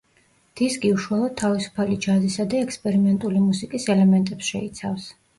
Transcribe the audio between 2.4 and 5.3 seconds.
და ექსპერიმენტული მუსიკის ელემენტებს შეიცავს.